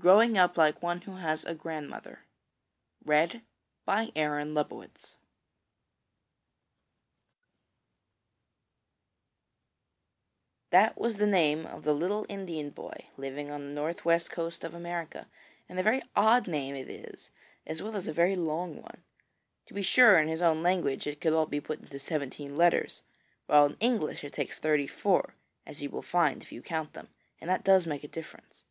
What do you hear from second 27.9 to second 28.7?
a difference.